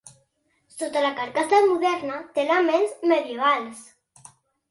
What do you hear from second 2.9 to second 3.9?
medievals.